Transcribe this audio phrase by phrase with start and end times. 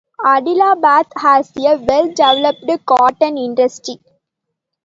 [0.25, 3.99] Adilabad has a well-developed cotton industry.